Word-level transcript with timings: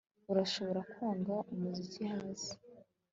Urashobora 0.31 0.79
kwanga 0.91 1.35
umuziki 1.53 2.01
hasi 2.13 2.53